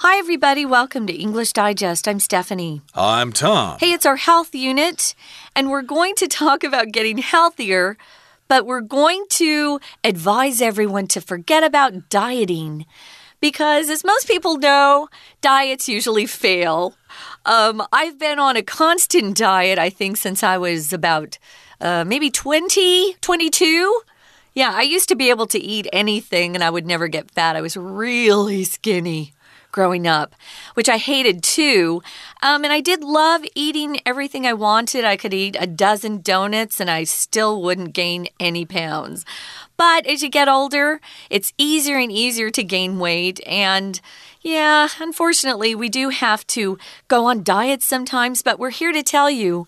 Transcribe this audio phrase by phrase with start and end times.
[0.00, 0.66] Hi, everybody.
[0.66, 2.06] Welcome to English Digest.
[2.06, 2.82] I'm Stephanie.
[2.94, 3.78] I'm Tom.
[3.80, 5.14] Hey, it's our health unit,
[5.54, 7.96] and we're going to talk about getting healthier,
[8.46, 12.84] but we're going to advise everyone to forget about dieting.
[13.40, 15.08] Because, as most people know,
[15.40, 16.92] diets usually fail.
[17.46, 21.38] Um, I've been on a constant diet, I think, since I was about
[21.80, 24.00] uh, maybe 20, 22.
[24.52, 27.56] Yeah, I used to be able to eat anything and I would never get fat.
[27.56, 29.32] I was really skinny
[29.76, 30.34] growing up,
[30.72, 32.02] which I hated too.
[32.42, 35.04] Um, and I did love eating everything I wanted.
[35.04, 39.26] I could eat a dozen donuts and I still wouldn't gain any pounds.
[39.76, 43.38] But as you get older, it's easier and easier to gain weight.
[43.46, 44.00] And
[44.40, 49.28] yeah, unfortunately, we do have to go on diets sometimes, but we're here to tell
[49.28, 49.66] you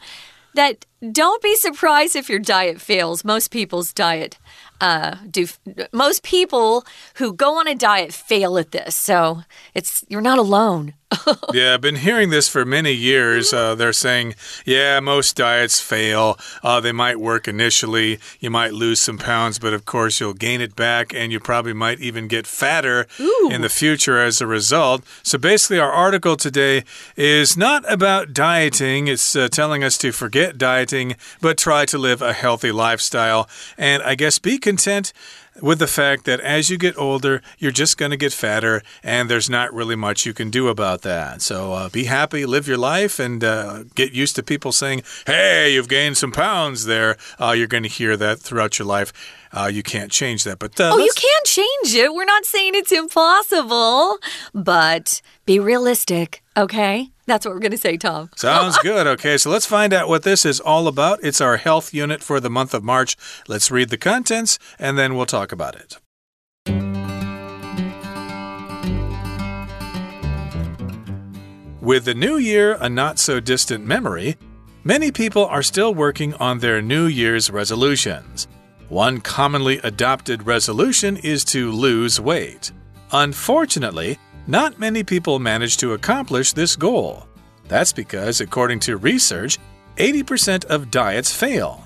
[0.55, 3.25] that don't be surprised if your diet fails.
[3.25, 4.39] Most people's diet
[4.81, 5.47] uh, do
[5.93, 6.85] most people
[7.15, 8.95] who go on a diet fail at this.
[8.95, 9.43] So
[9.75, 10.95] it's you're not alone.
[11.55, 13.51] yeah, I've been hearing this for many years.
[13.51, 14.35] Uh, they're saying,
[14.67, 16.39] yeah, most diets fail.
[16.63, 18.19] Uh, they might work initially.
[18.41, 21.73] You might lose some pounds, but of course, you'll gain it back, and you probably
[21.73, 23.49] might even get fatter Ooh.
[23.51, 25.03] in the future as a result.
[25.23, 26.85] So basically, our article today
[27.17, 29.09] is not about dieting.
[29.09, 30.88] It's uh, telling us to forget dieting,
[31.41, 33.49] but try to live a healthy lifestyle.
[33.77, 35.13] And I guess be content
[35.61, 39.29] with the fact that as you get older, you're just going to get fatter, and
[39.29, 41.43] there's not really much you can do about that.
[41.43, 45.75] So uh, be happy, live your life, and uh, get used to people saying, Hey,
[45.75, 47.17] you've gained some pounds there.
[47.41, 49.13] Uh, you're going to hear that throughout your life.
[49.53, 50.59] Uh, you can't change that.
[50.59, 52.13] But uh, oh, you can change it.
[52.13, 54.19] We're not saying it's impossible,
[54.55, 57.11] but be realistic, okay?
[57.27, 58.31] That's what we're going to say, Tom.
[58.37, 59.07] Sounds good.
[59.07, 61.21] Okay, so let's find out what this is all about.
[61.23, 63.17] It's our health unit for the month of March.
[63.47, 65.99] Let's read the contents and then we'll talk about it.
[71.81, 74.37] With the new year a not so distant memory,
[74.85, 78.47] many people are still working on their New Year's resolutions.
[78.89, 82.73] One commonly adopted resolution is to lose weight.
[83.13, 87.29] Unfortunately, not many people manage to accomplish this goal.
[87.69, 89.59] That's because, according to research,
[89.97, 91.85] 80% of diets fail.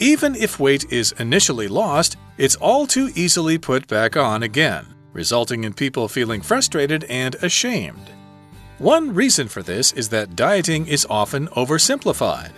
[0.00, 5.62] Even if weight is initially lost, it's all too easily put back on again, resulting
[5.62, 8.10] in people feeling frustrated and ashamed.
[8.78, 12.52] One reason for this is that dieting is often oversimplified.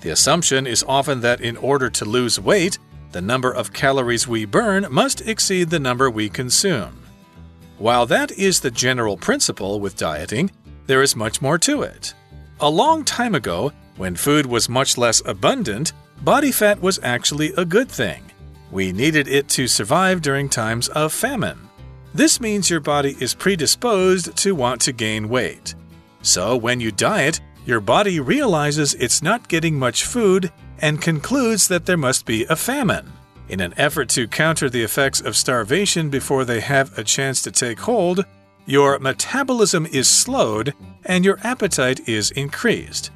[0.00, 2.78] The assumption is often that in order to lose weight,
[3.12, 7.02] the number of calories we burn must exceed the number we consume.
[7.78, 10.50] While that is the general principle with dieting,
[10.86, 12.14] there is much more to it.
[12.60, 17.64] A long time ago, when food was much less abundant, body fat was actually a
[17.64, 18.22] good thing.
[18.70, 21.58] We needed it to survive during times of famine.
[22.14, 25.74] This means your body is predisposed to want to gain weight.
[26.22, 31.86] So, when you diet, your body realizes it's not getting much food and concludes that
[31.86, 33.12] there must be a famine.
[33.48, 37.50] In an effort to counter the effects of starvation before they have a chance to
[37.50, 38.24] take hold,
[38.66, 40.74] your metabolism is slowed
[41.04, 43.10] and your appetite is increased.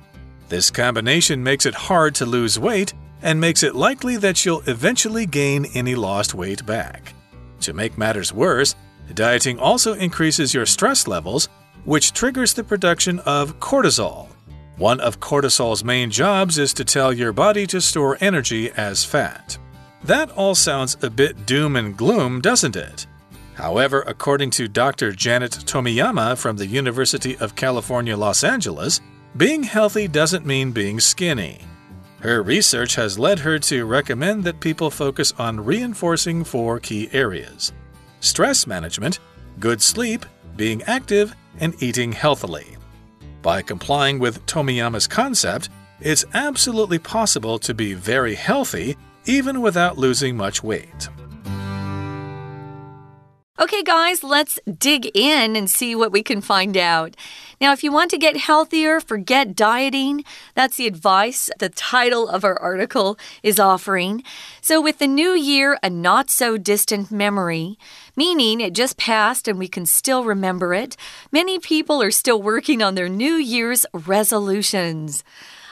[0.48, 2.92] This combination makes it hard to lose weight
[3.22, 7.14] and makes it likely that you'll eventually gain any lost weight back.
[7.60, 8.74] To make matters worse,
[9.14, 11.48] dieting also increases your stress levels,
[11.84, 14.28] which triggers the production of cortisol.
[14.76, 19.56] One of cortisol's main jobs is to tell your body to store energy as fat.
[20.02, 23.06] That all sounds a bit doom and gloom, doesn't it?
[23.54, 25.12] However, according to Dr.
[25.12, 29.00] Janet Tomiyama from the University of California, Los Angeles,
[29.36, 31.60] being healthy doesn't mean being skinny.
[32.18, 37.72] Her research has led her to recommend that people focus on reinforcing four key areas
[38.20, 39.20] stress management,
[39.60, 42.76] good sleep, being active, and eating healthily.
[43.44, 45.68] By complying with Tomiyama's concept,
[46.00, 48.96] it's absolutely possible to be very healthy
[49.26, 51.10] even without losing much weight.
[53.56, 57.14] Okay, guys, let's dig in and see what we can find out.
[57.60, 60.24] Now, if you want to get healthier, forget dieting.
[60.56, 64.24] That's the advice the title of our article is offering.
[64.60, 67.78] So, with the new year, a not so distant memory,
[68.16, 70.96] meaning it just passed and we can still remember it,
[71.30, 75.22] many people are still working on their New Year's resolutions.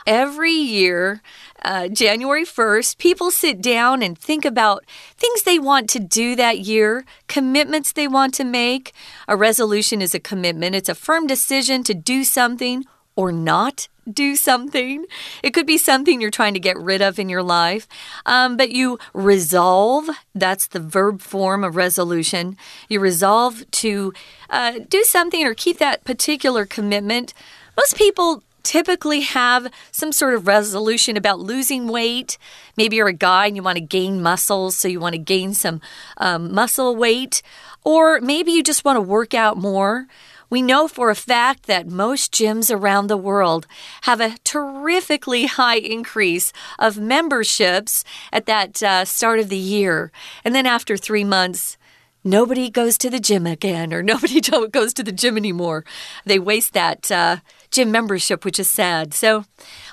[0.07, 1.23] Every year,
[1.65, 4.85] uh, January 1st, people sit down and think about
[5.17, 8.93] things they want to do that year, commitments they want to make.
[9.29, 12.85] A resolution is a commitment, it's a firm decision to do something
[13.15, 15.05] or not do something.
[15.43, 17.87] It could be something you're trying to get rid of in your life,
[18.27, 22.57] um, but you resolve that's the verb form of resolution.
[22.89, 24.13] You resolve to
[24.51, 27.33] uh, do something or keep that particular commitment.
[27.77, 32.39] Most people typically have some sort of resolution about losing weight.
[32.77, 35.55] Maybe you're a guy and you want to gain muscles, so you want to gain
[35.55, 35.81] some
[36.17, 37.43] um, muscle weight.
[37.85, 40.07] Or maybe you just want to work out more.
[40.53, 43.67] We know for a fact that most gyms around the world
[44.03, 50.13] have a terrifically high increase of memberships at that uh, start of the year.
[50.45, 51.79] And then after three months,
[52.23, 55.87] nobody goes to the gym again or nobody goes to the gym anymore.
[56.27, 57.37] They waste that uh,
[57.73, 59.15] gym membership, which is sad.
[59.15, 59.45] So,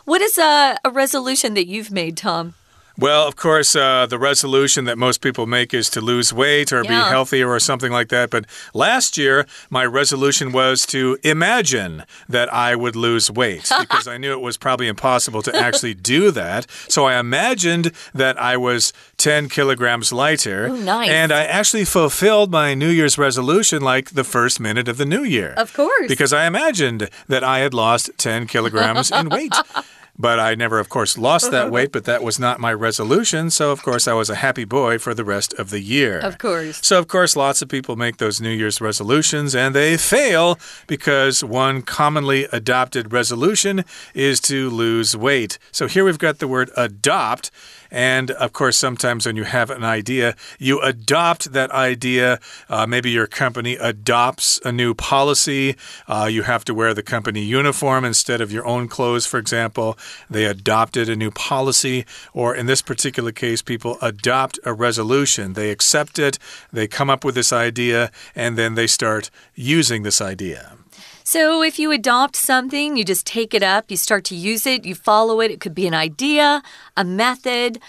[0.05, 2.53] what is a, a resolution that you've made, Tom?
[2.99, 6.83] Well, of course, uh, the resolution that most people make is to lose weight or
[6.83, 6.89] yeah.
[6.89, 8.29] be healthier or something like that.
[8.29, 14.17] But last year, my resolution was to imagine that I would lose weight because I
[14.17, 16.69] knew it was probably impossible to actually do that.
[16.89, 20.67] So I imagined that I was 10 kilograms lighter.
[20.67, 21.09] Ooh, nice.
[21.09, 25.23] And I actually fulfilled my New Year's resolution like the first minute of the new
[25.23, 25.53] year.
[25.55, 26.09] Of course.
[26.09, 29.55] Because I imagined that I had lost 10 kilograms in weight.
[30.19, 33.49] But I never, of course, lost that weight, but that was not my resolution.
[33.49, 36.19] So, of course, I was a happy boy for the rest of the year.
[36.19, 36.85] Of course.
[36.85, 41.41] So, of course, lots of people make those New Year's resolutions and they fail because
[41.41, 45.57] one commonly adopted resolution is to lose weight.
[45.71, 47.49] So, here we've got the word adopt.
[47.91, 52.39] And of course, sometimes when you have an idea, you adopt that idea.
[52.69, 55.75] Uh, maybe your company adopts a new policy.
[56.07, 59.97] Uh, you have to wear the company uniform instead of your own clothes, for example.
[60.29, 62.05] They adopted a new policy.
[62.33, 65.53] Or in this particular case, people adopt a resolution.
[65.53, 66.37] They accept it,
[66.71, 70.77] they come up with this idea, and then they start using this idea.
[71.23, 74.83] So, if you adopt something, you just take it up, you start to use it,
[74.83, 75.51] you follow it.
[75.51, 76.63] It could be an idea,
[76.97, 77.79] a method,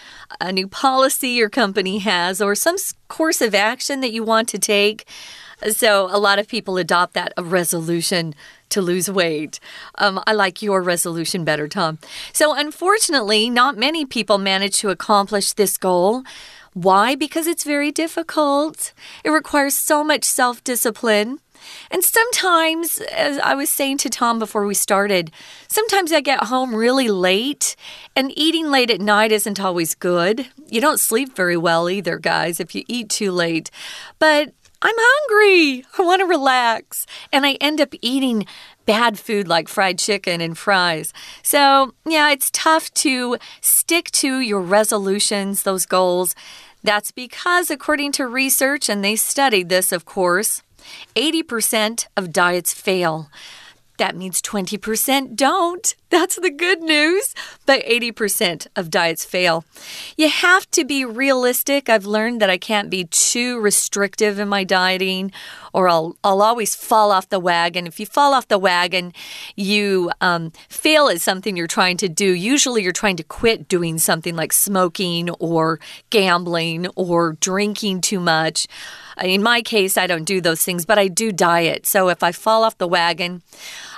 [0.42, 2.76] a new policy your company has, or some
[3.08, 5.08] course of action that you want to take.
[5.70, 8.34] So, a lot of people adopt that a resolution
[8.70, 9.60] to lose weight.
[9.96, 11.98] Um, I like your resolution better, Tom.
[12.32, 16.22] So, unfortunately, not many people manage to accomplish this goal.
[16.72, 17.14] Why?
[17.16, 18.92] Because it's very difficult.
[19.24, 21.40] It requires so much self discipline.
[21.90, 25.30] And sometimes, as I was saying to Tom before we started,
[25.68, 27.76] sometimes I get home really late,
[28.16, 30.46] and eating late at night isn't always good.
[30.68, 33.70] You don't sleep very well either, guys, if you eat too late.
[34.18, 35.84] But I'm hungry.
[35.98, 37.06] I want to relax.
[37.32, 38.46] And I end up eating
[38.86, 41.12] bad food like fried chicken and fries.
[41.42, 46.34] So, yeah, it's tough to stick to your resolutions, those goals.
[46.82, 50.62] That's because, according to research, and they studied this, of course,
[51.14, 53.28] 80% of diets fail.
[54.00, 55.94] That means 20% don't.
[56.08, 57.34] That's the good news.
[57.66, 59.62] But 80% of diets fail.
[60.16, 61.90] You have to be realistic.
[61.90, 65.32] I've learned that I can't be too restrictive in my dieting
[65.74, 67.86] or I'll, I'll always fall off the wagon.
[67.86, 69.12] If you fall off the wagon,
[69.54, 72.32] you um, fail at something you're trying to do.
[72.32, 78.66] Usually you're trying to quit doing something like smoking or gambling or drinking too much.
[79.22, 81.86] In my case, I don't do those things, but I do diet.
[81.86, 83.42] So if I fall off the wagon,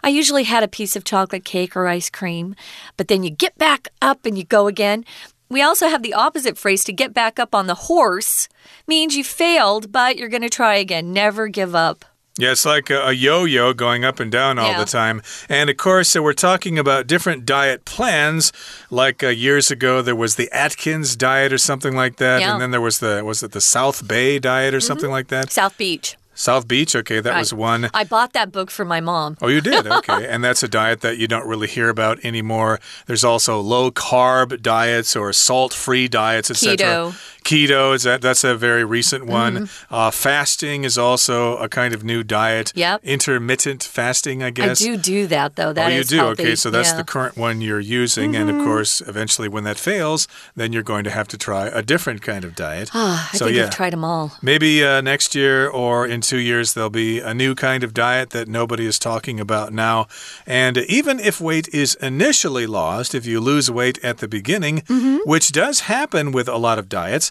[0.03, 2.57] I usually had a piece of chocolate cake or ice cream,
[2.97, 5.05] but then you get back up and you go again.
[5.49, 8.49] We also have the opposite phrase to get back up on the horse
[8.87, 11.13] means you failed, but you're going to try again.
[11.13, 12.05] Never give up.
[12.39, 14.79] Yeah, it's like a, a yo yo going up and down all yeah.
[14.79, 15.21] the time.
[15.51, 18.53] And of course, so we're talking about different diet plans.
[18.91, 22.41] Like uh, years ago, there was the Atkins diet or something like that.
[22.41, 22.53] Yeah.
[22.53, 24.87] And then there was the, was it the South Bay diet or mm -hmm.
[24.87, 25.53] something like that?
[25.53, 26.17] South Beach.
[26.35, 27.91] South Beach, okay, that was one.
[27.93, 29.37] I bought that book for my mom.
[29.41, 29.87] Oh, you did?
[29.93, 30.27] Okay.
[30.27, 32.81] and that's a diet that you don't really hear about anymore.
[33.07, 36.77] There's also low carb diets or salt free diets, etc.
[36.77, 37.32] Keto.
[37.53, 39.53] Keto is that that's a very recent one.
[39.53, 40.09] Mm -hmm.
[40.09, 42.73] uh, fasting is also a kind of new diet.
[42.75, 43.01] Yep.
[43.03, 44.81] Intermittent fasting, I guess.
[44.81, 45.73] I do do that though.
[45.75, 46.17] That oh, you do.
[46.17, 46.43] Healthy.
[46.43, 47.05] Okay, so that's yeah.
[47.05, 48.41] the current one you're using, mm -hmm.
[48.41, 48.67] and of mm-hmm.
[48.67, 52.45] course, eventually, when that fails, then you're going to have to try a different kind
[52.45, 52.89] of diet.
[52.95, 54.31] Ah, I so, think yeah, I've tried them all.
[54.41, 58.31] Maybe uh, next year or in two years there'll be a new kind of diet
[58.31, 60.07] that nobody is talking about now.
[60.47, 65.01] And even if weight is initially lost, if you lose weight at the beginning, mm
[65.03, 65.19] -hmm.
[65.33, 67.31] which does happen with a lot of diets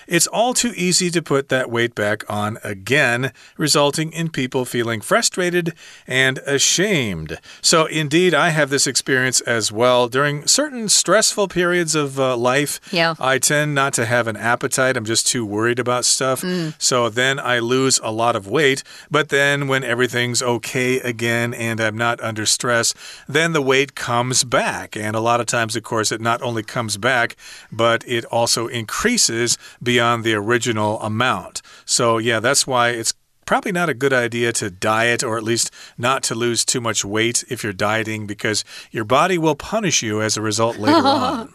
[0.11, 4.99] it's all too easy to put that weight back on again, resulting in people feeling
[4.99, 5.73] frustrated
[6.05, 7.39] and ashamed.
[7.61, 10.09] So, indeed, I have this experience as well.
[10.09, 13.15] During certain stressful periods of uh, life, yeah.
[13.21, 14.97] I tend not to have an appetite.
[14.97, 16.41] I'm just too worried about stuff.
[16.41, 16.73] Mm.
[16.77, 18.83] So then I lose a lot of weight.
[19.09, 22.93] But then when everything's okay again and I'm not under stress,
[23.29, 24.97] then the weight comes back.
[24.97, 27.37] And a lot of times, of course, it not only comes back,
[27.71, 31.61] but it also increases beyond the original amount.
[31.85, 33.13] So, yeah, that's why it's
[33.45, 37.03] probably not a good idea to diet or at least not to lose too much
[37.03, 41.53] weight if you're dieting because your body will punish you as a result later on.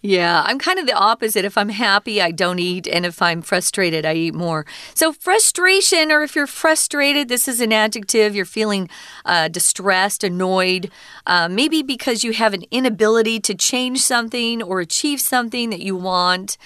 [0.00, 1.44] Yeah, I'm kind of the opposite.
[1.44, 2.86] If I'm happy, I don't eat.
[2.86, 4.64] And if I'm frustrated, I eat more.
[4.94, 8.32] So, frustration, or if you're frustrated, this is an adjective.
[8.32, 8.88] You're feeling
[9.24, 10.88] uh, distressed, annoyed,
[11.26, 15.96] uh, maybe because you have an inability to change something or achieve something that you
[15.96, 16.58] want.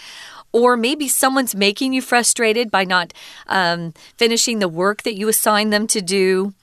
[0.53, 3.13] Or maybe someone's making you frustrated by not
[3.47, 6.55] um, finishing the work that you assigned them to do.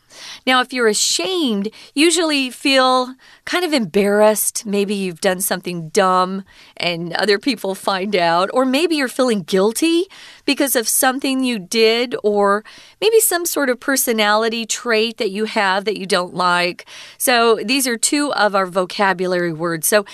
[0.46, 3.16] Now, if you're ashamed, usually feel
[3.46, 4.66] kind of embarrassed.
[4.66, 6.44] Maybe you've done something dumb
[6.78, 8.50] and other people find out.
[8.54, 10.06] Or maybe you're feeling guilty
[10.46, 12.64] because of something you did, or
[13.02, 16.86] maybe some sort of personality trait that you have that you don't like.
[17.18, 19.88] So, these are two of our vocabulary words.
[19.88, 20.06] So,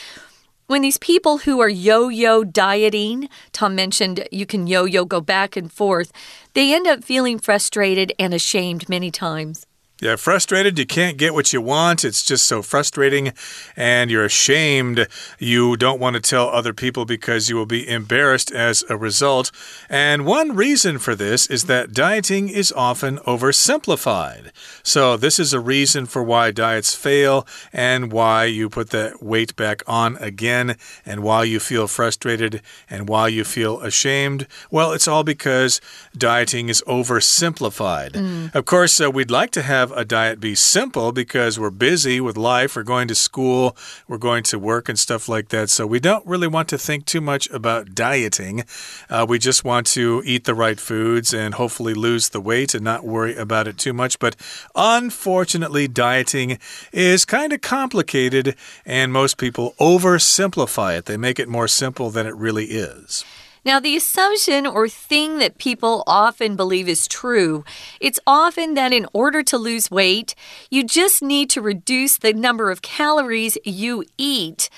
[0.68, 5.22] when these people who are yo yo dieting, Tom mentioned you can yo yo go
[5.22, 6.12] back and forth,
[6.54, 9.68] they end up feeling frustrated and ashamed many times.
[10.02, 10.78] Yeah, frustrated.
[10.78, 12.04] You can't get what you want.
[12.04, 13.32] It's just so frustrating.
[13.78, 15.08] And you're ashamed.
[15.40, 19.52] You don't want to tell other people because you will be embarrassed as a result.
[19.90, 24.52] And one reason for this is that dieting is often oversimplified.
[24.84, 29.56] So, this is a reason for why diets fail and why you put the weight
[29.56, 30.75] back on again
[31.06, 34.46] and why you feel frustrated and why you feel ashamed.
[34.70, 35.80] Well, it's all because
[36.18, 38.12] dieting is oversimplified.
[38.12, 38.56] Mm.
[38.56, 42.36] Of course, uh, we'd like to have a diet be simple because we're busy with
[42.36, 43.77] life, we're going to school,
[44.08, 45.70] we're going to work and stuff like that.
[45.70, 48.63] So we don't really want to think too much about dieting.
[49.12, 52.84] Uh, we just want to eat the right foods and hopefully lose the weight and
[52.84, 54.18] not worry about it too much.
[54.18, 54.36] But
[54.74, 56.58] unfortunately, dieting
[56.92, 58.56] is kind of complicated
[58.88, 61.06] and most people oversimplify it.
[61.06, 63.24] They make it more simple than it really is.
[63.66, 67.66] Now, the assumption or thing that people often believe is true,
[68.00, 70.36] it's often that in order to lose weight,
[70.70, 74.70] you just need to reduce the number of calories you eat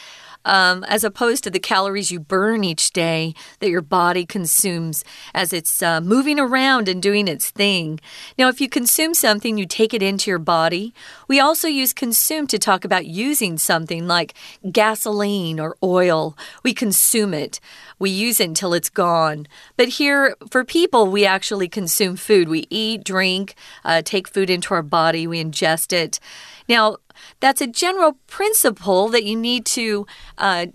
[0.48, 5.52] um, as opposed to the calories you burn each day that your body consumes as
[5.52, 8.00] it's uh, moving around and doing its thing.
[8.38, 10.94] Now, if you consume something, you take it into your body.
[11.28, 14.34] We also use consume to talk about using something like
[14.72, 16.38] gasoline or oil.
[16.64, 17.60] We consume it,
[18.00, 19.48] we use it until it's gone.
[19.76, 22.48] But here, for people, we actually consume food.
[22.48, 26.22] We eat, drink, uh, take food into our body, we ingest it.
[26.70, 26.98] Now,
[27.40, 30.06] that's a general principle that you need to
[30.38, 30.68] uh,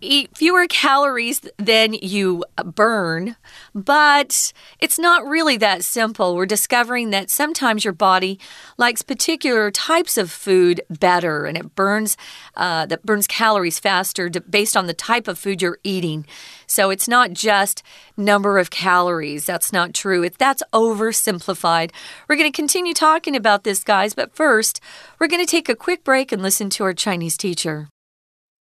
[0.00, 3.36] eat fewer calories than you burn,
[3.74, 6.36] but it's not really that simple.
[6.36, 8.38] We're discovering that sometimes your body
[8.76, 12.16] likes particular types of food better, and it burns
[12.56, 16.26] uh, that burns calories faster based on the type of food you're eating.
[16.66, 17.82] So it's not just
[18.16, 19.46] number of calories.
[19.46, 20.28] That's not true.
[20.28, 21.92] That's oversimplified.
[22.28, 24.80] We're going to continue talking about this, guys, but first,
[25.18, 27.88] we're going to take a quick break and listen to our Chinese teacher.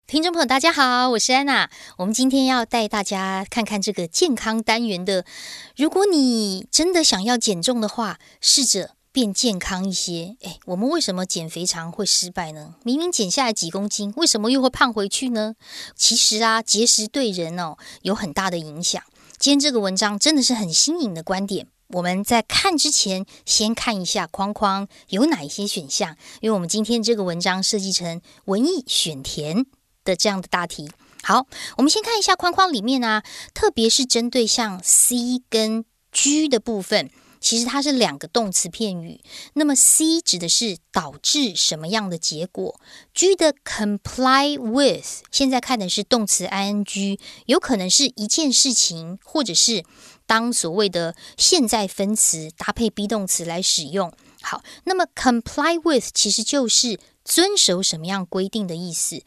[0.07, 1.67] 听众朋友，大家好，我是安娜。
[1.97, 5.25] 我们今天要带大家看看这个健康单元的。
[5.75, 10.35] 如果你真的想要减重的话，试着变健康一些。
[10.41, 12.75] 诶，我们为什么减肥常会失败呢？
[12.83, 15.55] 明明减下来几公斤，为什么又会胖回去呢？
[15.95, 19.01] 其实啊，节食对人哦有很大的影响。
[19.39, 21.65] 今天这个文章真的是很新颖的观点。
[21.87, 29.65] 我们在看之前，先看一下框框有哪一些选项，因为我们今天这个文章设计成文艺选填。
[30.05, 30.89] 的这样的大题，
[31.23, 31.47] 好，
[31.77, 37.09] 我们先看一下框框里面啊，特别是针对像 C 跟 G 的部分，
[37.41, 39.19] 其实它是两个动词片语。
[39.53, 42.79] 那么 C 指的是导致什么样的结果
[43.13, 49.83] ？G 的 comply with 现在看的是动词 ing，有可能是一件事情，或者是
[50.25, 54.13] 当所谓的现在分词搭配 be 动词来使用。
[54.41, 59.23] 好，那么 comply with 其实就是遵守什么样规定的意思。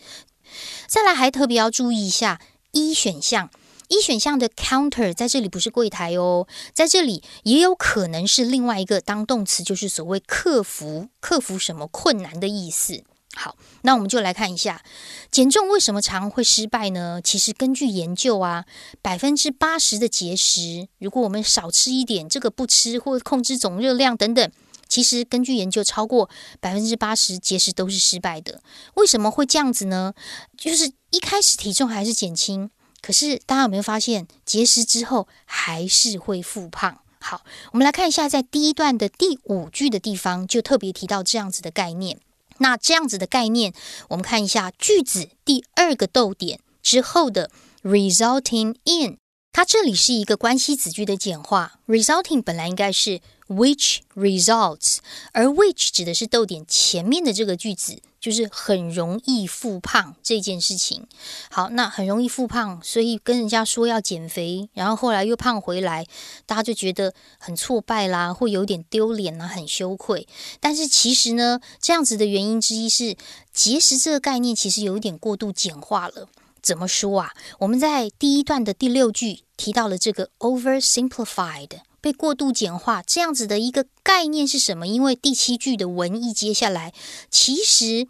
[0.88, 2.40] 再来，还特别要注意一下
[2.72, 3.50] 一选项，
[3.88, 13.04] 一选项的 counter 在这里不是柜台哦，在这里也有可能是另外一个当动词，就是所谓克服、克服什么困难的意思。
[13.34, 14.82] 好，那我们就来看一下
[15.30, 17.20] 减重为什么常会失败呢？
[17.22, 18.64] 其实根据研究啊，
[19.02, 24.50] 百分之八十的节食，如果我们少吃一点，这个不吃或控制总热量等等，
[24.88, 26.28] 其实根据研究，超过
[26.60, 28.62] 百分之八十节食都是失败的。
[28.94, 30.14] 为什么会这样子呢？
[30.56, 37.00] 就是一开始体重还是减轻，可是大家有没有发现，节食之后还是会复胖？
[37.20, 42.20] 好，我们来看一下，在第一段的第五句的地方，就特别提到这样子的概念。
[42.58, 43.72] 那这样子的概念，
[44.08, 47.50] 我们看一下句子第二个逗点之后的
[47.82, 49.18] resulting in，
[49.52, 51.80] 它这里是一个关系子句的简化。
[51.86, 54.98] resulting 本来应该是 which results，
[55.32, 58.00] 而 which 指的是逗点前面的这个句子。
[58.20, 61.06] 就是很容易复胖这件事情。
[61.52, 66.04] 好，那很容易复胖，所以跟人家说要减肥，然后后来又胖回来，
[66.44, 70.26] 大家就觉得很挫败啦，会有点丢脸啊，很羞愧。
[70.58, 73.16] 但是其实呢，这样子的原因之一是
[73.52, 76.28] 节食这个概念其实有一点过度简化了。
[76.62, 77.32] 怎么说啊？
[77.58, 81.80] 我们在第一段的第六句提到了这个 oversimplified。
[82.00, 84.86] 被过度简化这样子的一个概念是什么？
[84.86, 86.94] 因为第七句的文意接下来，
[87.28, 88.06] 其实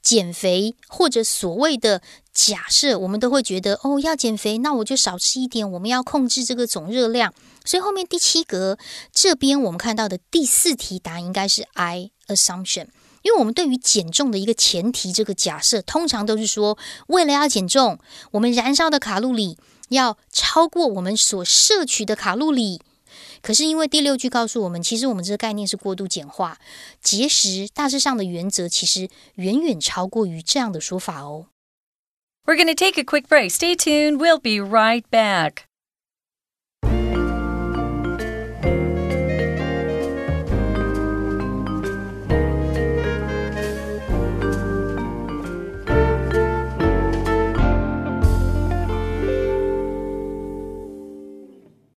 [0.00, 2.00] 减肥或者所谓的
[2.32, 5.68] 假设，我们都会觉得哦，要减肥，那我就少吃一点。
[5.68, 8.78] 我们要控制这个总热量，所以后面第七格
[9.12, 12.86] 这边我们看到的第四题答案应该是 I assumption，
[13.22, 17.98] 因为我们对于减重的一个前提，这个假设通常都是说，为了要减重，
[18.32, 19.56] 我们燃烧的卡路里
[19.88, 22.80] 要超过我们所摄取的卡路里。
[23.42, 26.58] 可是因为第六句告诉我们，其实我们这个概念是过度简化，
[27.00, 31.46] 节食大致上的原则其实远远超过于这样的说法哦。
[32.44, 33.50] We're going to take a quick break.
[33.50, 34.18] Stay tuned.
[34.18, 35.64] We'll be right back.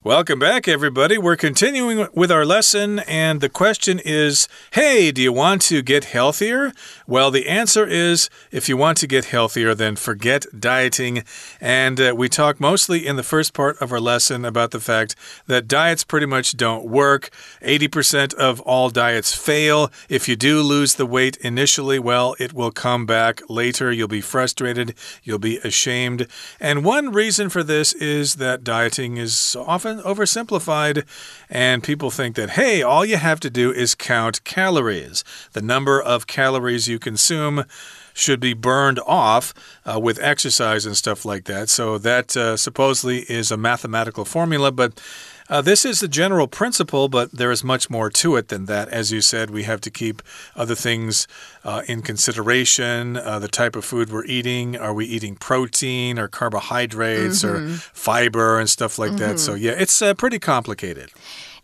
[0.04, 1.16] Welcome back, everybody.
[1.16, 6.04] We're continuing with our lesson, and the question is Hey, do you want to get
[6.04, 6.74] healthier?
[7.06, 11.24] Well, the answer is if you want to get healthier, then forget dieting.
[11.58, 15.16] And uh, we talk mostly in the first part of our lesson about the fact
[15.46, 17.30] that diets pretty much don't work.
[17.62, 19.90] 80% of all diets fail.
[20.10, 23.90] If you do lose the weight initially, well, it will come back later.
[23.90, 26.26] You'll be frustrated, you'll be ashamed.
[26.60, 31.04] And one reason for this is that dieting is often oversimplified,
[31.48, 35.24] and people think that, hey, all you have to do is count calories.
[35.52, 37.64] The number of calories you consume
[38.12, 39.52] should be burned off
[39.84, 41.68] uh, with exercise and stuff like that.
[41.68, 45.00] So, that uh, supposedly is a mathematical formula, but
[45.48, 48.88] uh, this is the general principle, but there is much more to it than that.
[48.88, 50.22] As you said, we have to keep
[50.56, 51.28] other things
[51.64, 54.76] uh, in consideration uh, the type of food we're eating.
[54.76, 57.54] Are we eating protein or carbohydrates mm -hmm.
[57.54, 57.74] or mm-hmm.
[57.92, 59.28] fiber and stuff like mm -hmm.
[59.28, 59.40] that?
[59.40, 59.64] So, mm-hmm.
[59.64, 61.10] yeah, it's uh, pretty complicated.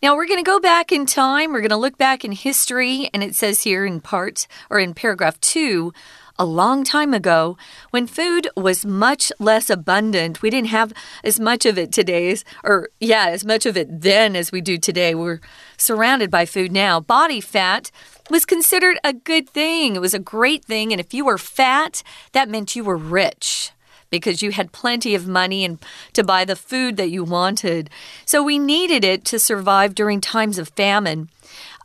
[0.03, 1.53] Now we're going to go back in time.
[1.53, 4.95] We're going to look back in history, and it says here in part or in
[4.95, 5.93] paragraph two
[6.41, 7.59] a long time ago
[7.91, 10.41] when food was much less abundant.
[10.41, 14.35] We didn't have as much of it today, or yeah, as much of it then
[14.35, 15.15] as we do today.
[15.15, 15.41] We're
[15.77, 16.99] surrounded by food now.
[16.99, 17.91] Body fat
[18.31, 20.93] was considered a good thing, it was a great thing.
[20.93, 23.73] And if you were fat, that meant you were rich
[24.11, 25.79] because you had plenty of money and
[26.13, 27.89] to buy the food that you wanted.
[28.25, 31.29] So we needed it to survive during times of famine.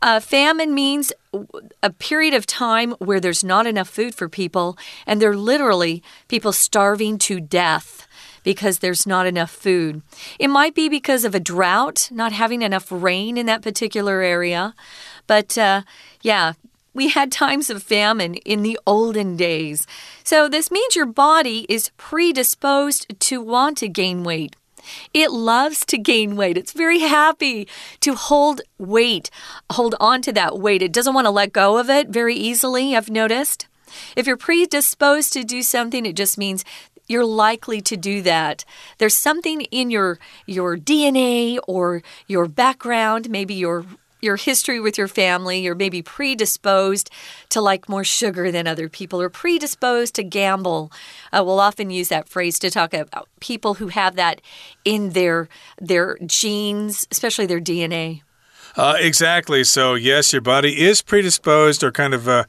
[0.02, 1.12] Uh, famine means
[1.82, 6.52] a period of time where there's not enough food for people, and they're literally people
[6.52, 8.06] starving to death
[8.42, 10.02] because there's not enough food.
[10.38, 14.74] It might be because of a drought, not having enough rain in that particular area.
[15.26, 15.82] But uh,
[16.22, 16.52] yeah,
[16.96, 19.86] we had times of famine in the olden days.
[20.24, 24.56] So, this means your body is predisposed to want to gain weight.
[25.12, 26.56] It loves to gain weight.
[26.56, 27.68] It's very happy
[28.00, 29.30] to hold weight,
[29.70, 30.82] hold on to that weight.
[30.82, 33.66] It doesn't want to let go of it very easily, I've noticed.
[34.16, 36.64] If you're predisposed to do something, it just means
[37.08, 38.64] you're likely to do that.
[38.98, 43.84] There's something in your your DNA or your background, maybe your
[44.20, 47.10] your history with your family, you're maybe predisposed
[47.50, 50.90] to like more sugar than other people or predisposed to gamble.
[51.32, 54.40] Uh, we'll often use that phrase to talk about people who have that
[54.84, 55.48] in their
[55.80, 58.22] their genes, especially their DNA.
[58.76, 59.64] Uh, exactly.
[59.64, 62.44] So, yes, your body is predisposed or kind of uh,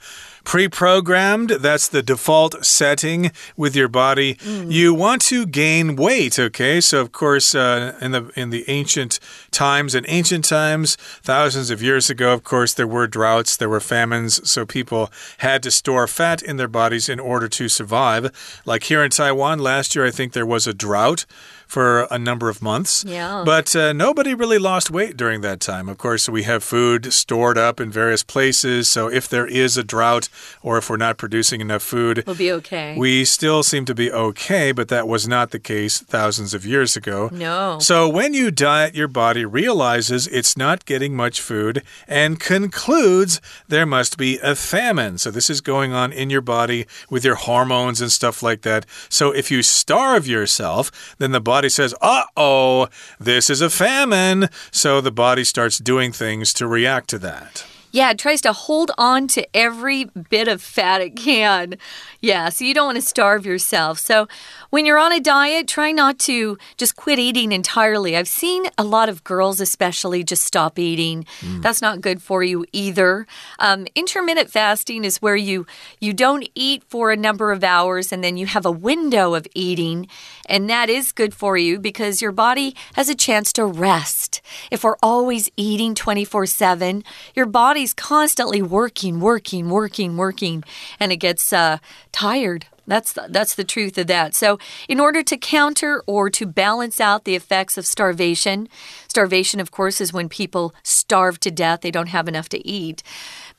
[0.47, 1.49] pre programmed.
[1.49, 4.35] That's the default setting with your body.
[4.35, 4.71] Mm.
[4.71, 6.79] You want to gain weight, okay?
[6.79, 9.19] So, of course, uh, in, the, in the ancient
[9.51, 13.81] times, in ancient times, thousands of years ago, of course, there were droughts, there were
[13.81, 18.31] famines, so people had to store fat in their bodies in order to survive.
[18.65, 21.25] Like here in Taiwan, last year, I think there was a drought
[21.67, 23.03] for a number of months.
[23.05, 23.43] Yeah.
[23.45, 25.89] But uh, nobody really lost weight during that time.
[25.89, 28.87] Of course, we have food stored up in various places.
[28.87, 30.29] So if there is a drought
[30.61, 32.95] or if we're not producing enough food, we'll be okay.
[32.97, 36.95] We still seem to be okay, but that was not the case thousands of years
[36.95, 37.29] ago.
[37.31, 37.79] No.
[37.79, 43.85] So when you diet, your body realizes it's not getting much food and concludes there
[43.85, 45.17] must be a famine.
[45.17, 48.85] So this is going on in your body with your hormones and stuff like that.
[49.09, 52.87] So if you starve yourself, then the body body says, uh oh,
[53.19, 54.47] this is a famine.
[54.69, 57.65] So the body starts doing things to react to that.
[57.91, 61.77] Yeah, it tries to hold on to every bit of fat it can.
[62.19, 63.99] Yeah, so you don't want to starve yourself.
[63.99, 64.27] So
[64.69, 68.17] when you're on a diet, try not to just quit eating entirely.
[68.17, 71.25] I've seen a lot of girls, especially, just stop eating.
[71.39, 71.61] Mm.
[71.61, 73.25] That's not good for you either.
[73.59, 75.65] Um, intermittent fasting is where you
[75.99, 79.47] you don't eat for a number of hours and then you have a window of
[79.53, 80.07] eating,
[80.47, 84.41] and that is good for you because your body has a chance to rest.
[84.71, 87.03] If we're always eating 24 7,
[87.35, 87.45] your
[87.77, 90.63] body's constantly working, working, working, working,
[90.99, 91.77] and it gets uh,
[92.11, 92.65] tired.
[92.87, 94.33] That's the, that's the truth of that.
[94.33, 94.57] So,
[94.89, 98.67] in order to counter or to balance out the effects of starvation,
[99.07, 103.03] starvation, of course, is when people starve to death, they don't have enough to eat.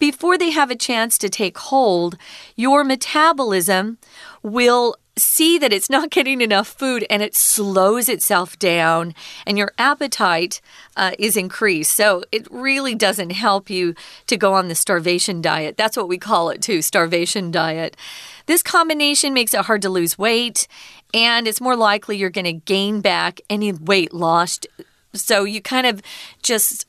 [0.01, 2.17] Before they have a chance to take hold,
[2.57, 3.99] your metabolism
[4.43, 9.15] will see that it's not getting enough food and it slows itself down
[9.47, 10.61] and your appetite
[10.97, 11.95] uh, is increased.
[11.95, 13.95] So it really doesn't help you
[14.27, 15.77] to go on the starvation diet.
[15.77, 17.97] That's what we call it too starvation diet.
[18.47, 20.67] This combination makes it hard to lose weight
[21.15, 24.67] and it's more likely you're going to gain back any weight lost.
[25.15, 26.03] So you kind of
[26.43, 26.87] just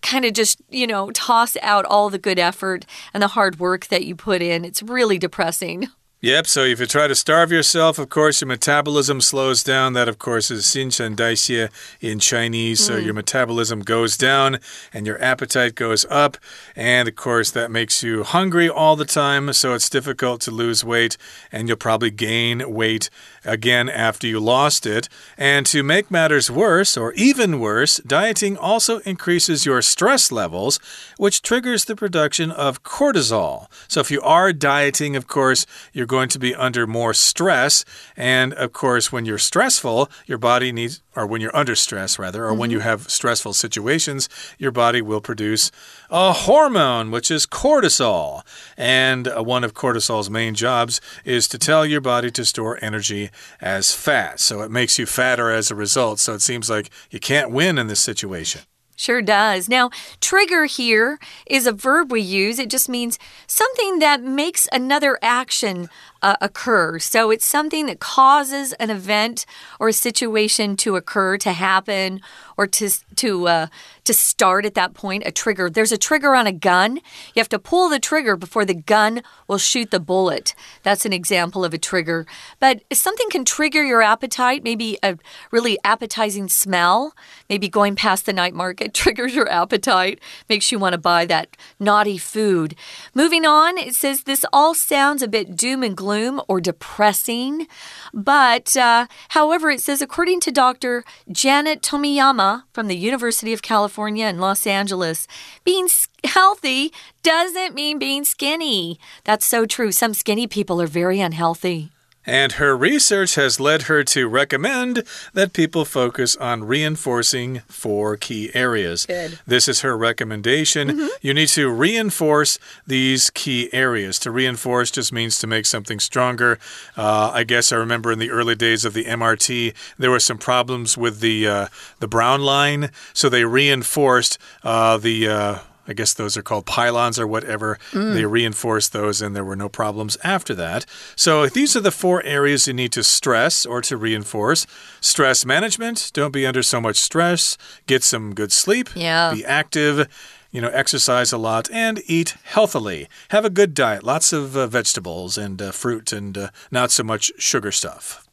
[0.00, 3.88] kind of just, you know, toss out all the good effort and the hard work
[3.88, 4.64] that you put in.
[4.64, 5.88] It's really depressing.
[6.23, 9.91] Yep, so if you try to starve yourself, of course, your metabolism slows down.
[9.91, 12.79] That, of course, is 新陈代谢 in Chinese.
[12.79, 13.03] So mm.
[13.03, 14.59] your metabolism goes down
[14.93, 16.37] and your appetite goes up.
[16.77, 19.51] And, of course, that makes you hungry all the time.
[19.51, 21.17] So it's difficult to lose weight.
[21.51, 23.09] And you'll probably gain weight
[23.48, 25.08] again after you lost it.
[25.36, 30.78] And to make matters worse, or even worse, dieting also increases your stress levels,
[31.16, 33.66] which triggers the production of cortisol.
[33.88, 37.84] So if you are dieting, of course, you're going to be under more stress.
[38.16, 42.44] And of course, when you're stressful, your body needs, or when you're under stress, rather,
[42.44, 42.60] or mm -hmm.
[42.60, 42.88] when you mm-hmm.
[42.88, 45.70] have stressful situations, your body will produce
[46.10, 48.42] a hormone, which is cortisol.
[48.76, 53.30] And uh, one of cortisol's main jobs is to tell your body to store energy
[53.60, 54.40] as fat.
[54.40, 56.18] So it makes you fatter as a result.
[56.18, 58.62] So it seems like you can't win in this situation.
[58.98, 59.68] Sure does.
[59.68, 62.58] Now, trigger here is a verb we use.
[62.58, 65.88] It just means something that makes another action
[66.22, 66.98] uh, occur.
[66.98, 69.46] So it's something that causes an event
[69.78, 72.20] or a situation to occur, to happen,
[72.56, 73.66] or to to uh,
[74.04, 75.22] to start at that point.
[75.26, 75.70] A trigger.
[75.70, 76.96] There's a trigger on a gun.
[76.96, 80.54] You have to pull the trigger before the gun will shoot the bullet.
[80.82, 82.26] That's an example of a trigger.
[82.58, 85.18] But if something can trigger your appetite, maybe a
[85.50, 87.14] really appetizing smell,
[87.48, 91.56] maybe going past the night market triggers your appetite, makes you want to buy that
[91.78, 92.74] naughty food.
[93.14, 97.66] Moving on, it says this all sounds a bit doom and gloom gloom or depressing.
[98.14, 101.04] But, uh, however, it says, according to Dr.
[101.30, 105.26] Janet Tomiyama from the University of California in Los Angeles,
[105.64, 105.86] being
[106.24, 108.98] healthy doesn't mean being skinny.
[109.24, 109.92] That's so true.
[109.92, 111.90] Some skinny people are very unhealthy.
[112.28, 118.50] And her research has led her to recommend that people focus on reinforcing four key
[118.52, 119.06] areas.
[119.06, 119.38] Good.
[119.46, 120.88] This is her recommendation.
[120.88, 121.08] Mm -hmm.
[121.22, 124.18] You need to reinforce these key areas.
[124.18, 126.58] To reinforce just means to make something stronger.
[126.98, 130.38] Uh, I guess I remember in the early days of the MRT, there were some
[130.38, 131.66] problems with the uh,
[132.00, 135.54] the brown line, so they reinforced uh, the uh,
[135.88, 137.78] I guess those are called pylons or whatever.
[137.92, 138.14] Mm.
[138.14, 140.84] They reinforced those and there were no problems after that.
[141.16, 144.66] So these are the four areas you need to stress or to reinforce.
[145.00, 147.56] Stress management, don't be under so much stress.
[147.86, 148.90] Get some good sleep.
[148.94, 149.32] Yeah.
[149.34, 150.08] Be active
[150.50, 153.08] you know, exercise a lot and eat healthily.
[153.28, 157.02] Have a good diet, lots of uh, vegetables and uh, fruit and uh, not so
[157.02, 158.27] much sugar stuff.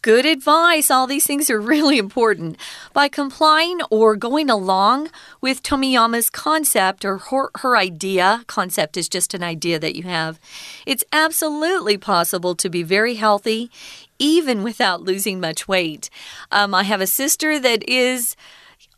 [0.00, 0.90] Good advice.
[0.90, 2.56] All these things are really important.
[2.92, 9.34] By complying or going along with Tomiyama's concept or her, her, idea, concept is just
[9.34, 10.38] an idea that you have,
[10.86, 13.70] it's absolutely possible to be very healthy
[14.18, 16.10] even without losing much weight.
[16.50, 18.36] Um, I have a sister that is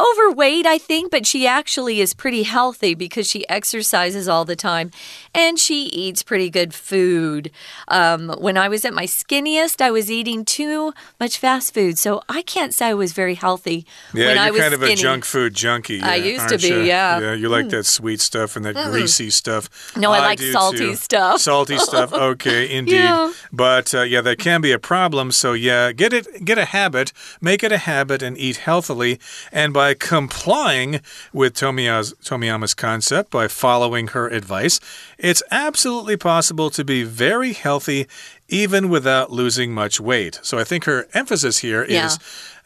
[0.00, 4.90] overweight, I think, but she actually is pretty healthy because she exercises all the time
[5.34, 7.50] and she eats pretty good food.
[7.88, 12.22] Um, when I was at my skinniest, I was eating too much fast food, so
[12.28, 13.86] I can't say I was very healthy.
[14.14, 14.92] Yeah, when you're I was kind skinny.
[14.92, 15.96] of a junk food junkie.
[15.96, 16.80] Yeah, I used to be, you?
[16.82, 17.20] yeah.
[17.20, 19.68] Yeah, you like that sweet stuff and that greasy stuff.
[19.96, 20.94] No, I like salty too.
[20.94, 21.40] stuff.
[21.40, 22.12] Salty stuff.
[22.30, 22.94] Okay, indeed.
[22.94, 23.32] Yeah.
[23.52, 25.32] But uh, yeah, that can be a problem.
[25.32, 29.18] So yeah, get it, get a habit, make it a habit, and eat healthily.
[29.50, 31.00] And by complying
[31.32, 34.80] with Tomiya's, Tomiyama's concept, by following her advice,
[35.18, 38.06] it's absolutely possible to be very healthy
[38.50, 40.40] even without losing much weight.
[40.42, 41.92] So I think her emphasis here is.
[41.92, 42.16] Yeah.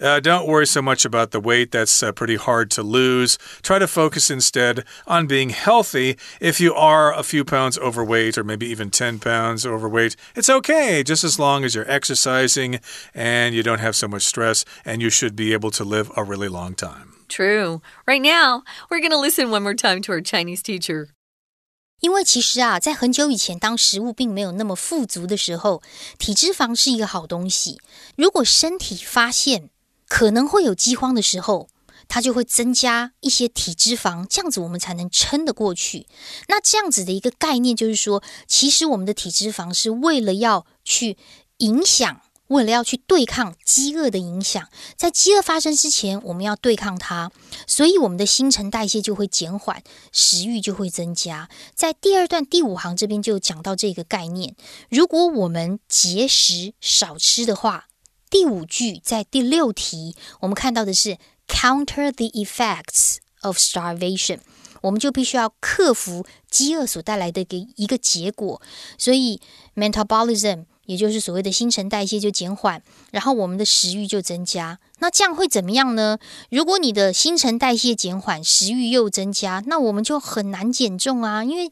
[0.00, 1.70] Uh, don't worry so much about the weight.
[1.70, 3.38] That's uh, pretty hard to lose.
[3.62, 6.18] Try to focus instead on being healthy.
[6.40, 11.02] If you are a few pounds overweight or maybe even 10 pounds overweight, it's okay,
[11.04, 12.80] just as long as you're exercising
[13.14, 16.24] and you don't have so much stress, and you should be able to live a
[16.24, 17.13] really long time.
[17.28, 17.82] True.
[18.06, 21.10] Right now, we're going to listen one more time to our Chinese teacher.
[21.99, 25.84] 因为其实啊，在很久以前，当食物并没有那么富足的时候，
[26.17, 27.80] 体脂肪是一个好东西。
[28.15, 29.69] 如果身体发现
[30.08, 31.67] 可能会有饥荒的时候，
[32.08, 36.08] 它就会增加一些体脂肪，这样子我们才能撑得过去。
[36.47, 41.17] 那这样子的一个概念就是说，其实我们的体脂肪是为了要去
[41.58, 42.21] 影响。
[42.48, 47.30] 为了要去对抗饥饿的影响，在饥饿发生之前，我们要对抗它，
[47.66, 51.48] 所以我们的新陈代谢就会减缓，食欲就会增加。
[51.74, 54.54] 在第二段第五行这边就讲到这个概念：
[54.90, 57.87] 如果我们节食少吃的话，
[58.28, 61.16] 第五句在第六题，我们看到的是
[61.48, 64.40] counter the effects of starvation，
[64.83, 68.61] 我们就必须要克服饥饿所带来的一个一个结果，
[68.98, 69.40] 所以
[69.74, 70.66] metabolism。
[70.87, 74.79] 也就是所谓的新陈代谢就减缓，然后我们的食欲就增加。
[74.99, 76.18] 那这样会怎么样呢？
[76.51, 81.70] 如果你的新陈代谢减缓，食欲又增加，那我们就很难减重啊，因为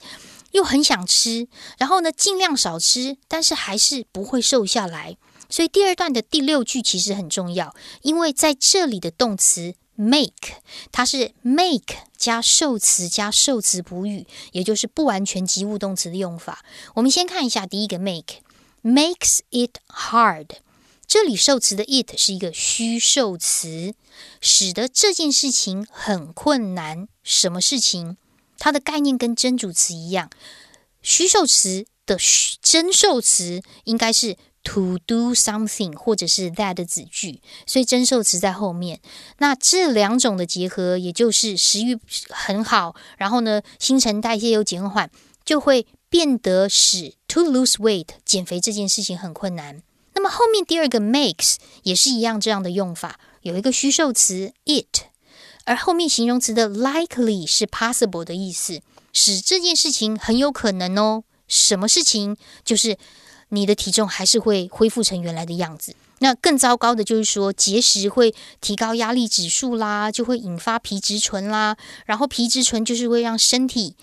[0.51, 1.48] 又很想吃，
[1.79, 5.16] 然后呢尽量少吃，但是还是不会瘦下来。
[5.48, 16.64] 所以第二段的第六句其实很重要，因为在这里的动词 make 它是 make 加受词加受词补语，也就是不完全及物动词的用法。
[16.94, 18.42] 我们先看一下第一个 make。
[18.83, 20.49] Makes it hard。
[21.07, 23.95] 这里受词的 it 是一个虚受词，
[24.40, 27.07] 使得这件事情很困难。
[27.23, 28.16] 什么事情？
[28.59, 30.31] 它的概念跟真主词一样，
[31.03, 32.16] 虚受词的
[32.62, 39.01] 真受词应该是 to do something 或者是 that 的子句，所以真受词在后面。
[39.38, 41.99] 那这两种的结合，也就是食欲
[42.31, 45.11] 很好，然后呢新陈代谢又减缓，
[45.45, 45.87] 就会。
[46.12, 49.83] 变得使 to lose weight 减肥这件事情很困难。
[50.12, 55.05] 那么后面第二个 makes 也是一样这样的用法，有一个虚受词 it，
[55.64, 58.83] 而后面形容词的 likely 是 possible 的意思，
[59.14, 61.25] 使这件事情很有可能哦。
[61.48, 62.37] 什么事情？
[62.62, 62.98] 就是
[63.48, 65.96] 你的体重还是会恢复成原来的样子。
[66.18, 73.96] 那更糟糕的就是说，节食会提高压力指数啦，就会引发皮质醇啦，然后皮质醇就是会让身体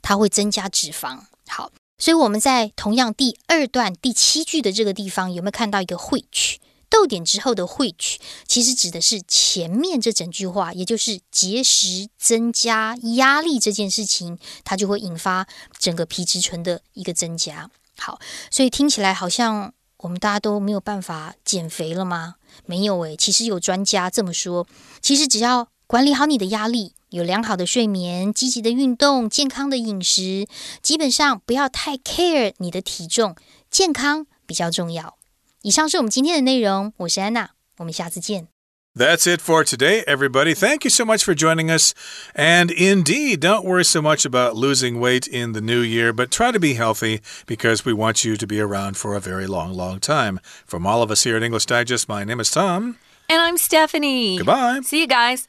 [0.00, 1.22] 它会增加脂肪。
[1.48, 15.46] 好，所以我们在同样第二段第七句的这个地方，有没有看到一个会取逗点之后的会取其实指的是前面这整句话，也就是节食增加压力这件事情，它就会引发
[15.78, 17.70] 整个皮质醇的一个增加。
[17.98, 18.18] 好，
[18.50, 22.34] 所以听起来好像我们大家都没有办法减肥了吗？
[22.66, 24.66] 没有诶，其实有专家这么说，
[25.00, 26.92] 其实只要管理好你的压力。
[27.09, 30.47] 有良好的睡眠、积极的运动、健康的饮食，
[30.81, 33.35] 基本上不要太 care 你的体重，
[33.69, 35.17] 健康比较重要。
[35.61, 38.47] 以上是我们今天的内容，我是安娜，我们下次见。
[38.93, 40.53] That's it for today, everybody.
[40.53, 41.93] Thank you so much for joining us.
[42.35, 46.51] And indeed, don't worry so much about losing weight in the new year, but try
[46.51, 50.01] to be healthy because we want you to be around for a very long, long
[50.01, 50.41] time.
[50.65, 52.97] From all of us here at English Digest, my name is Tom.
[53.29, 54.37] And I'm Stephanie.
[54.37, 54.81] Goodbye.
[54.83, 55.47] See you guys.